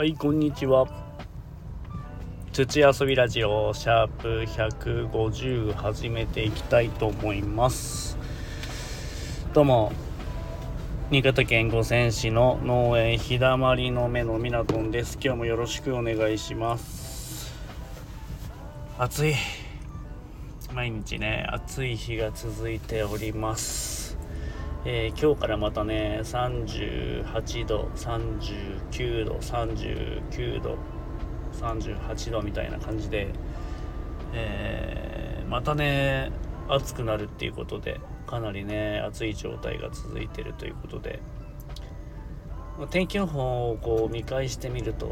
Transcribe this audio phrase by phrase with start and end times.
[0.00, 0.86] はい、こんにちは。
[2.52, 8.16] 土遊びラジオ、シャープ150始めていきたいと思います。
[9.52, 9.92] どうも、
[11.10, 15.18] 新潟県五泉市の農園日だまりの目のみなとんです。
[15.22, 17.52] 今日もよろしくお願いします。
[18.96, 19.34] 暑い。
[20.72, 24.19] 毎日ね、暑い日が続いております。
[24.86, 30.78] えー今日からまたね38度39度39度
[31.52, 33.28] 38度みたいな感じで、
[34.32, 36.30] えーまたね
[36.68, 41.20] 暑くなるっていうことでかなりね暑い状態が続いてるということで
[42.90, 45.06] 天気予報をこう見返してみると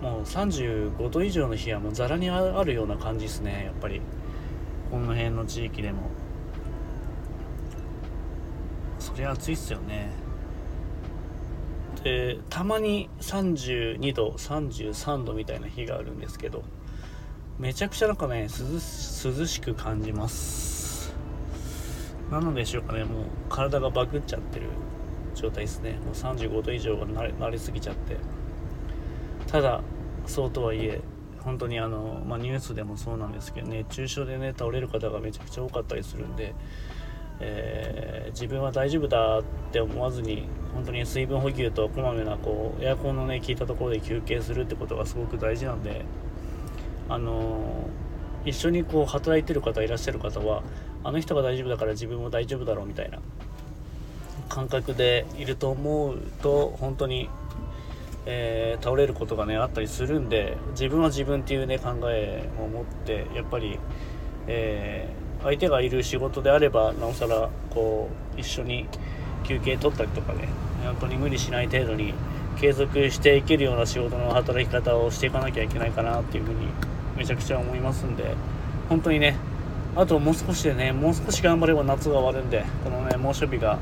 [0.00, 4.00] もう35度以上の日はもうざらにああるような感じですねやっぱり
[4.90, 6.23] この辺の地域でも。
[9.14, 10.10] そりゃ暑いっすよね。
[12.02, 16.64] でたまに32度33度みたいな日があるんですけど
[17.58, 21.14] めちゃくちゃなんかね涼しく感じます。
[22.28, 24.66] なのでしょうかねもう体がバグっちゃってる
[25.36, 25.92] 状態ですね。
[26.04, 28.16] もう35度以上が慣れ慣れすぎちゃって。
[29.46, 29.80] ただ
[30.26, 31.00] そうとはいえ
[31.42, 36.54] 本当にあの、まあ、ニュースでもそうなんですけど熱中症でね倒れる方がめちゃくちゃ多かったりするんで
[37.40, 46.04] えー自分は大丈夫だって思わずに本当に水分補給とこまめなこうエアコンのね効いたところで休憩するってことがすごく大事なんで
[47.08, 50.62] あのー一緒にこう働いてる方いらっしゃる方は
[51.04, 53.20] あの人が大丈夫だから自分も大丈夫だろうみたいな
[54.48, 57.30] 感覚でいると思うと本当に、
[58.26, 63.78] えー倒れることがねあったりするんで自分は自分っていうね考えを持ってやっぱり、
[64.48, 68.86] えー相手がいる仕事であればなおさらこう一緒に
[69.44, 70.48] 休憩取ったりとかね
[70.84, 72.14] 本当に無理しない程度に
[72.58, 76.66] 継続していけるような仕事の働き方をしていかなきゃいけないかなっていうふうに
[77.16, 78.34] めちゃくちゃ思いますんで
[78.88, 79.36] 本当にね
[79.96, 83.78] あともう少しでねもう少し頑張れば夏が終わるんでこのね猛暑日が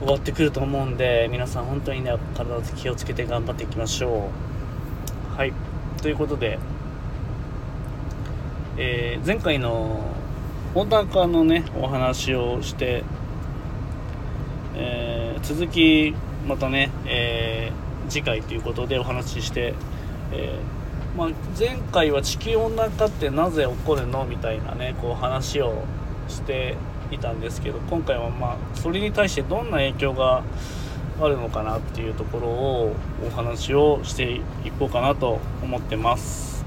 [0.00, 4.30] 終わってくると思うんで皆さん本当にね体気をつけて頑張っていきましょ
[5.34, 5.36] う。
[5.36, 5.52] はい。
[6.02, 6.58] ということで
[8.78, 10.14] えー前回の
[10.74, 13.02] 温暖化のねお話をして、
[14.76, 16.14] えー続き
[16.46, 19.74] またね、えー次回ということでお話しして、
[20.32, 20.58] え
[21.16, 21.28] まあ、
[21.58, 25.84] 前回は地球温暖化ってなぜ起こるのみたいなねこう話を
[26.28, 26.76] して
[27.10, 30.42] いたんですけど今回はまあそれに対してどんな影響が
[31.20, 32.96] あるのかなっていうところを
[33.26, 36.57] お話をしていこうかなと思ってます。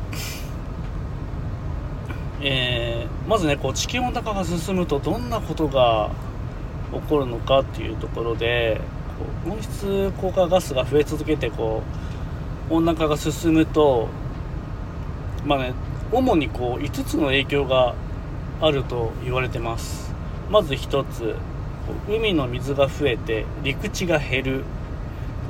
[2.42, 6.10] えーまずねこう地球温暖化が進むとどんなことが
[6.92, 8.82] 起こるのかっていうところで
[9.46, 11.84] こう温室効果ガスが増え続けてこ
[12.70, 14.10] う温暖化が進むと
[15.46, 15.74] まあね
[16.12, 17.96] 主にこう5つの影響が
[18.60, 20.14] あると言われてます。
[20.50, 21.36] まず1つ
[21.88, 24.64] こう海の水が増えて陸地が減る。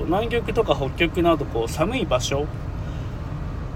[0.05, 2.47] 南極とか北極などこう寒い場所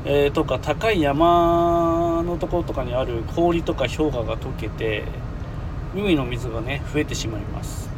[0.06, 5.04] えーとか高い山のところとかにある氷とか氷河が溶けて
[5.96, 7.90] 海の水がね増えてしまいます。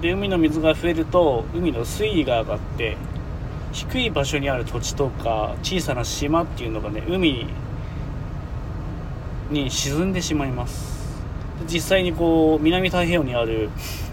[0.00, 2.96] で海の水が増えると海の水位が上がって
[3.72, 7.46] 低い場所にある土地とか小さな島っていうのがね海
[9.50, 10.98] に沈んでしまいます。
[11.66, 13.70] 実際にこう南太平洋にある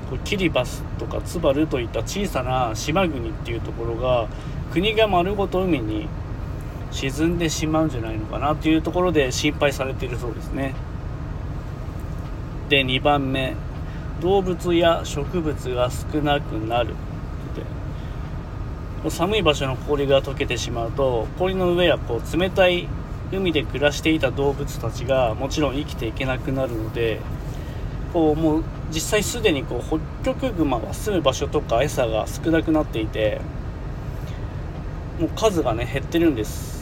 [0.09, 4.27] こうキリバスとかツバルといった小さな島国っていうところが
[4.71, 6.07] 国が丸ごと海に
[6.95, 10.73] 沈んでしまうんじゃないのかなっていうところで心配されているそうですね。
[12.69, 13.55] で2番目。
[14.21, 16.95] 動物や植物が少なくなる。
[19.03, 22.87] で寒い場所の氷が溶けてしまうと氷の上やこう冷たい
[23.31, 27.19] 海で暮らしていた動物たちがもちろん生きていけなくなるので
[28.13, 33.41] こうもう実際すでにこう北極熊は住む場所とか餌が少なくなっていて
[35.19, 36.74] もう数がね減ってるんです。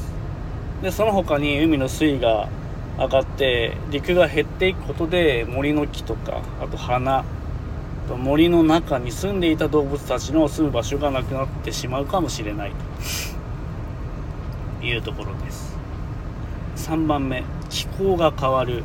[0.83, 2.49] でその他に海の水位が
[2.97, 7.23] 上がって陸が減っていくことで森の木とかあと花あ
[8.09, 12.75] と森の中に住んでいた動物たちの住む場所がなくなってしまうかもしれないと。
[14.85, 15.77] いうところです。
[16.75, 18.83] 3番目気候が変わる。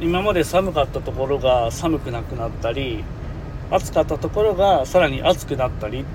[0.00, 3.04] 今まで寒かったところが寒くなくなったり
[3.70, 6.06] 暑かったところがさらに暑くなったり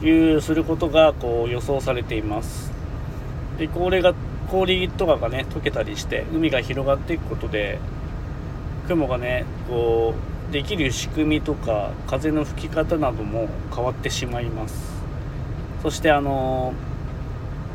[0.00, 2.77] というすることがこう予想されています。
[3.58, 4.14] で氷が
[4.50, 7.78] 氷とかがね溶けたりして海が広がっていくことで
[8.86, 10.14] 雲がねこ
[10.48, 14.96] うできる仕組みとか風の吹き方なども変わってしまいます。
[15.82, 16.72] そしてあの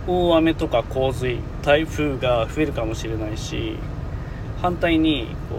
[0.08, 3.78] 大雨とか洪水台風が増えるかもしれないし
[4.62, 5.56] 反対にこ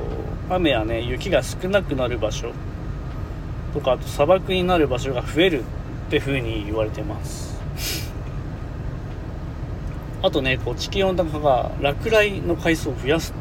[0.51, 2.53] う雨やね雪が少なくなる場所
[3.73, 7.54] とかあと砂漠になる場所が増えるって風に言われてます。
[10.25, 13.35] あとねこう地球温暖化が落雷の回数を増やす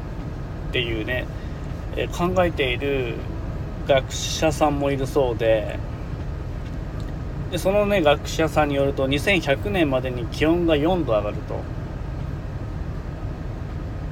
[0.70, 1.26] っていうね、
[1.96, 3.14] え考えている
[3.88, 5.80] 学者さんもいるそうで
[7.52, 11.56] でそのね学者さんによると2100年までに気温が4度上がると。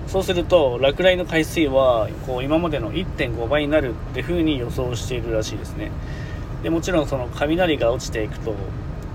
[0.07, 5.91] そうすると落雷の回数はこう今までの1.5倍になるって風に予想しているらしいですね。
[6.63, 8.55] でもちろんその雷が落ちていくと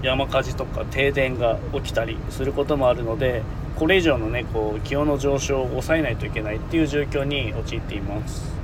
[0.02, 3.43] 山火事とか停電が起きたりすることもあるので
[3.76, 8.54] これ以上のねこう気温の上昇を抑えないといけないっていう状況に陥っています。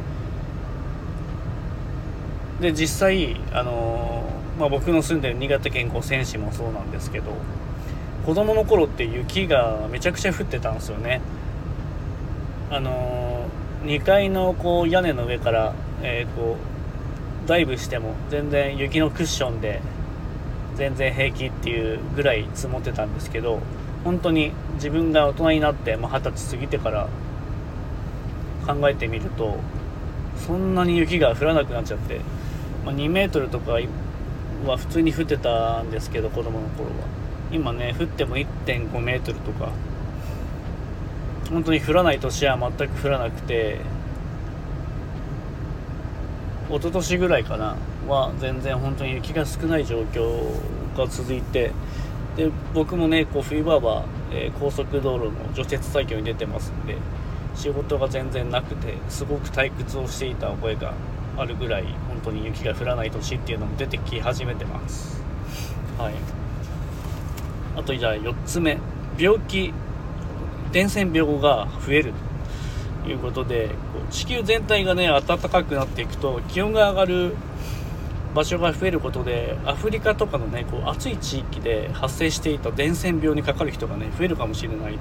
[2.61, 7.32] で実際あのー、まあ、僕の住んでる新潟県五泉市もそうなんですけど
[8.25, 11.20] 子供の頃って雪がめちゃくちゃ降ってたんですよね。
[12.70, 16.56] あのー、2階のこう屋根の上から、えー、こ
[17.44, 19.82] うダイブしても全然雪のクッションで
[20.77, 23.61] 全然平気っていうぐらい積もってたんですけど
[24.05, 27.09] 本当に自分が大人になって二十、まあ、歳過ぎてから
[28.67, 29.59] 考えてみると
[30.47, 32.21] そんなに雪が降らなくなっちゃって、
[32.85, 33.79] まあ、2メートルとか
[34.67, 37.23] は普通に降ってたんですけど子供の頃は。
[37.53, 39.71] 今ね降っても1.5メートルとか
[41.51, 43.79] 本当に降らない年は全く降らなくて
[46.71, 47.77] 一昨年ぐらいかな
[48.09, 50.51] は全然本当に雪が少ない状況
[50.97, 51.73] が続いて
[52.37, 56.97] で僕もねこう冬場は、えー、高速道路の除雪作業に出てますんで
[57.55, 60.95] 仕事が全然なくてすごく退屈をしていた覚えが
[61.37, 65.23] あるぐらい本当に雪が降らない年っていうのも出てき始めてます。
[65.99, 66.15] はい。
[67.77, 68.79] あとじゃあ4つ目。
[69.19, 69.73] 病気。
[70.73, 72.33] 伝染病が増えると。
[73.09, 73.75] いうことでこ
[74.09, 77.37] う地球全体がね暖かくなっていくと気温が上がる
[78.34, 85.00] 場所が増えることでアフリカとかのねこう暑い地域で発生していた伝染病にかかる人がね増えるかもしれないと。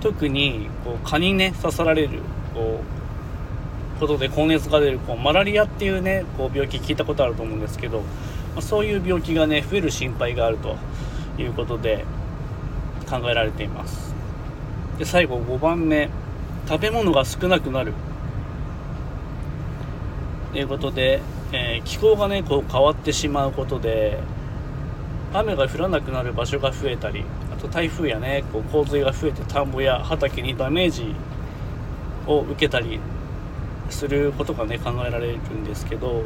[0.00, 2.20] 特にこう蚊にね刺さられる
[2.54, 2.80] こ
[3.96, 8.04] うことで高熱が出るこうマラリアっていうねこう病気聞いたことあると思うんですけど、ま
[8.58, 10.76] あ、そういう病気がね増える心配があると
[11.38, 12.04] いうことで
[13.08, 14.12] 考えられています。
[14.98, 16.10] で最後5番目。
[16.68, 17.92] 食べ物が少なくなる。
[20.52, 21.20] ということで
[21.52, 24.18] えー、気候がねこう変わってしまうことで
[25.34, 31.14] 雨が降らなくなる場所が増えたりあと台風やねこう洪水が増えて田んぼや畑にダメージ
[32.26, 33.00] を受けたり
[33.90, 36.24] することがね考えられるんですけど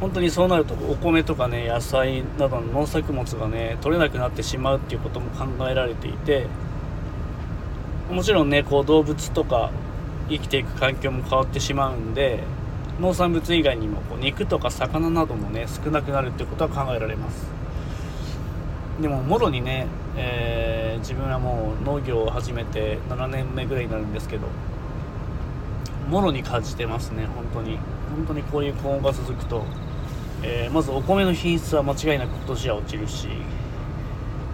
[0.00, 6.46] 本当にそうなるとお米とかね野菜などの農作物がね取れなくなってしまうっていうことも考えられていて
[8.10, 9.70] もちろんねこう動物とか
[10.28, 12.42] 生きていく環境も変わってしまうんで
[13.00, 17.46] 農産物以外にもこう肉とか魚などもね少なくなるってことは考えられます。
[19.00, 19.86] でももろにね、
[20.16, 24.46] えー、自分はもう農業を始めて7年目ぐらいになるんですけど
[26.10, 27.78] もろに感じてますね本当に。
[28.10, 29.64] 本当にこういう高温が続くと、
[30.42, 33.28] えー、まずお米の品質は間違いなく今年は落ちるし、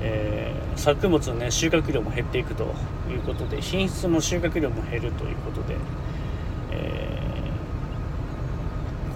[0.02, 2.64] えー、作物のね収穫量も減っていくと
[3.10, 5.76] いうことで品質も収穫量も減るということで、
[6.72, 7.16] えー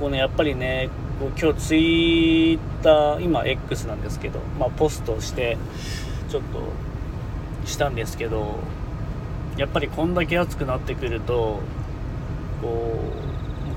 [0.01, 0.89] こうねやっぱりね
[1.21, 1.79] 今日ツイ
[2.55, 5.59] ッター今 X なんですけど、まあ、ポストして
[6.31, 6.63] ちょっと
[7.67, 8.59] したんですけど
[9.59, 11.61] やっぱりこんだけ暑くなってくると
[12.63, 12.99] こ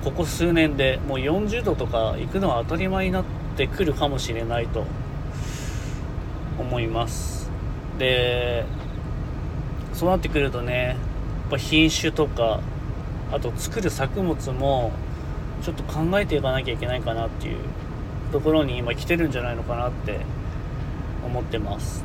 [0.02, 3.26] うここ数年でもう40度とか行くのは当たり前になっ
[3.58, 4.86] てくるかもしれないと
[6.58, 7.50] 思います。
[8.00, 8.66] で
[9.94, 12.62] そうなってくるとねやっぱ品種とか
[13.32, 14.92] あと作る作物も
[15.64, 17.58] ちょっと考えていかなきゃいけないかなっていう
[18.32, 20.20] ところに今来てるんじゃないのかなって
[21.26, 22.04] 思ってます。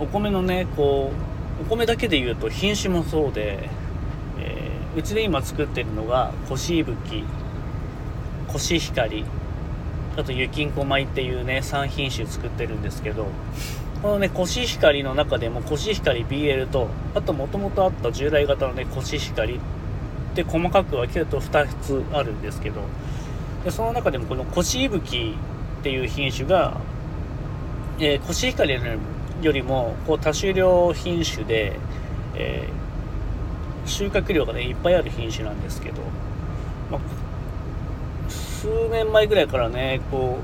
[0.00, 1.12] お米のねこ
[1.60, 3.68] うお米だけで言うと品種もそうで、
[4.40, 7.24] えー、うちで今作ってるのがコシイブキ
[8.48, 9.24] コシヒカリ
[10.16, 13.28] あと雪んこ米っていうね3品種作ってるんですけど
[14.02, 19.60] このねコシヒカリの中でもコシヒカリ BL とあともともとあった従来型のねコシヒカリ
[20.34, 22.82] って細かく分けると2つあるんですけど
[23.64, 25.36] でその中でもこのコシイブキ
[25.80, 26.76] っていう品種が、
[27.98, 28.74] えー、コシヒカリ
[29.42, 31.78] よりもこう多種量品種で、
[32.34, 36.02] えー、収穫量がねいっぱいある品種なんですけど、
[36.90, 40.38] まあ、数年前ぐらいからねこ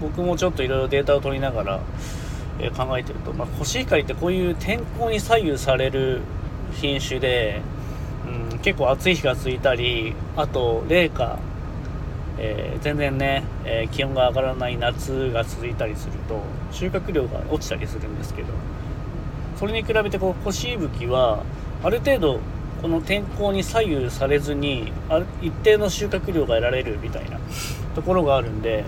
[0.00, 1.80] う僕もちょっといろいろデータを取りながら、
[2.60, 6.20] え考えてると、まあ、コシヒカリってこういう天候に左右される
[6.72, 7.62] 品種で、
[8.68, 11.38] 結構暑い日が続いたりあと冷夏、
[12.36, 18.48] えー、全然ね、えー、気温が上がらない夏が続いたりすると収穫量が落ちたりするんですけど
[19.56, 21.44] それに比べてこうコシヒブキは
[21.82, 22.40] ある程度
[22.82, 27.40] この天候に左右されずにある一定の収穫量が得られるみたいな
[27.94, 28.84] ところがあるんで、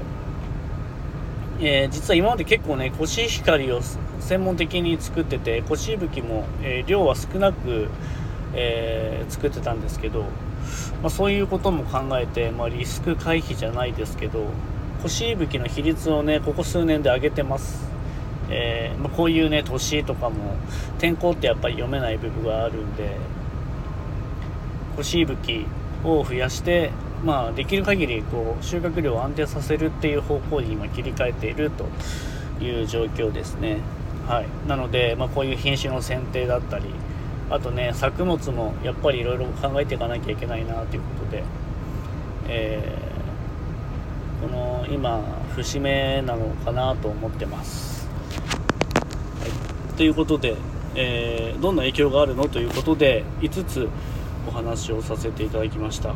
[1.59, 3.81] えー、実は今まで結構ねコシヒカリを
[4.21, 7.89] 専門的に作っててコシヒブキも、えー、量は少なく、
[8.55, 10.23] えー、作ってたんですけど、
[11.03, 14.47] まあ、そういうことも考えて、まあ、リスク回避じゃないですけど
[15.03, 17.91] コシヒブキの比率をねここ数年で上げてます
[18.53, 20.57] えー、まあ、こういうね年とかも
[20.99, 23.17] 天候ってやっぱり読めない部分があるんで
[24.97, 25.67] 干しいぶき
[26.05, 26.91] を増やして、
[27.25, 31.89] まあ、できる限りこう収穫量を安定させるっていう方向に今切り替えていると
[32.63, 33.79] いう状況ですね。
[34.27, 36.85] はい、なので、まあ、こういう品種の選定だったり
[37.51, 41.43] あとね作物もやっぱりいろいろ考えていかなきゃいけないなということで、
[42.49, 45.21] えー、この今
[45.57, 48.09] 節目なのかなと思ってます。
[49.41, 50.57] はい、ということで、
[50.95, 53.89] えー、どんな影響があるのということで5つ
[54.47, 56.15] お話をさせていただきました。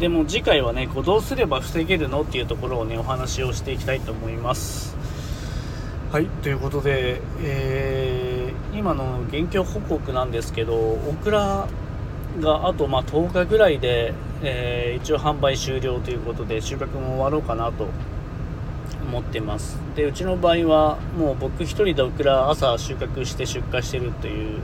[0.00, 4.96] でも次回はねこうどうすれば防げるのっていうところをねお話をしていきたいと思います。
[6.10, 6.26] はい。
[6.26, 8.39] ということで、えー、
[8.72, 11.66] 今の現況報告なんですけどオクラ
[12.40, 17.88] があとま10日ぐらいで、えー、一応販売終了ということで収穫も終わろうかなと
[19.02, 19.78] 思ってます。
[19.96, 24.60] でうちの場合はもう僕1人でオクラ朝収穫して出荷してるという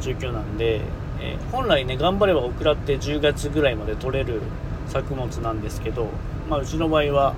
[0.00, 0.80] 状況なんで、
[1.20, 4.40] えー、本来ね頑張ればオクラって10月ぐらいまで取れる
[4.88, 6.08] 作物なんですけど、
[6.48, 7.34] まあ、うちの場合は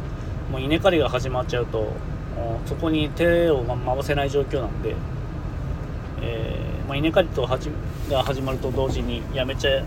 [0.50, 1.92] もう稲刈りが始まっちゃうと
[2.66, 4.94] そこに手を回せない状況なんで、
[6.88, 7.70] まあ、稲刈りとはじ
[8.10, 9.84] が始まると同時にやめちゃっ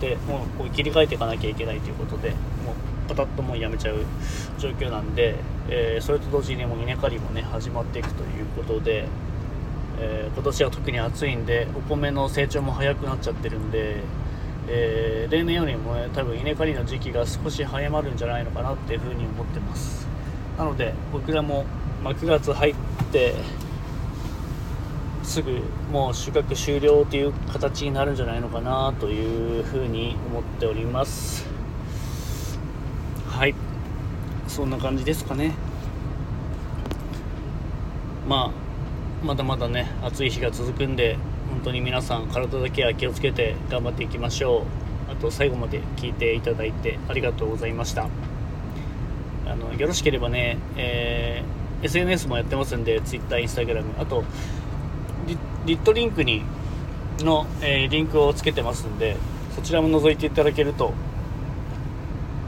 [0.00, 2.38] てもうこう切り替えていかなきゃいけないということでもう
[3.08, 3.96] パタッともうやめちゃう
[4.58, 5.36] 状況なんで、
[5.68, 9.06] えー、それと同時にもう稲刈りもね始まっていくということで。
[9.98, 14.02] えー、今年は特に暑いんでお米の成長も早くなっちゃってるんで、
[14.68, 20.06] えー、例年よりも、ね、多分稲刈りの時期が少し早まるんじゃないのかなっていうふうに思ってます
[20.58, 21.64] なので僕らも、
[22.02, 22.74] ま、9月入っ
[23.10, 23.34] て
[25.26, 25.60] すぐ
[25.92, 31.44] もう収穫終了という形になるんじゃないのかなというふうに思っております。
[33.28, 33.54] はい。
[34.46, 35.52] そんな感じですかね。
[38.28, 41.18] まあまだまだね暑い日が続くんで
[41.50, 44.64] 本当に皆さん体だけは気をつけて頑張っていきましょ
[45.08, 45.12] う。
[45.12, 48.08] あと最後まで聞いていただいてありがとうございました。
[49.46, 54.24] あのよろしければね、えー、SNS もやってますんで Twitter、Instagram あと
[55.66, 56.42] リットリンクに
[57.18, 59.16] の、えー、リンクをつけてますんで
[59.54, 60.94] そちらも覗いていただけると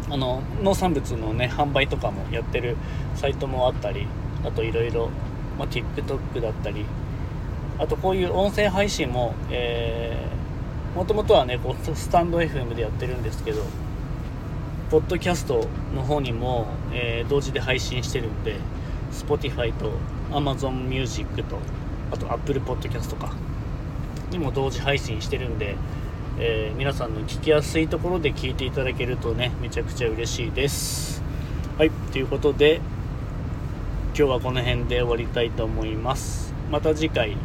[0.09, 2.77] あの農産物のね販売とかもやってる
[3.17, 4.07] サイトもあったり
[4.45, 5.11] あといろいろ、
[5.59, 6.85] TikTok だったり
[7.79, 10.29] あとこういう音声配信も、え
[10.95, 13.63] もともとはねこうスタンド FM でやってるんですけど
[14.91, 18.57] ポッドキャストの方にも、えー、同時で配信してるんで
[19.13, 19.93] Spotify と
[20.31, 21.59] Amazon Music と
[22.11, 23.33] あと Apple Podcast とか
[24.31, 25.77] にも同時配信してるんで、
[26.39, 31.23] えー、皆さんの聞きやすいところで聞いていただけるとねめちゃくちゃ嬉しいです。
[31.79, 32.81] はいということで
[34.17, 36.53] 今日はこの辺で終わりたいと思います。
[36.71, 37.37] また次回、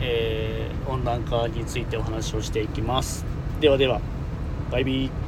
[0.00, 3.24] えー、温暖化についてお話をしていきます。
[3.60, 4.00] ではでは
[4.70, 5.25] バイビー。